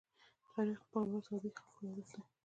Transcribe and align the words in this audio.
تاریخ 0.51 0.79
د 0.81 0.85
خپل 0.87 1.01
ولس 1.11 1.25
د 1.29 1.29
عادي 1.33 1.49
خلکو 1.57 1.79
يادښت 1.87 2.13
دی. 2.23 2.31